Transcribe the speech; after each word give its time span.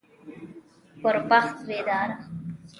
پر 1.03 1.19
بخت 1.27 1.65
بيداره 1.67 2.17